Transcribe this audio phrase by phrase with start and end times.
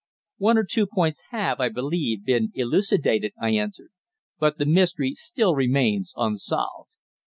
[0.39, 3.91] "One or two points have, I believe, been elucidated," I answered;
[4.39, 6.89] "but the mystery still remains unsolved."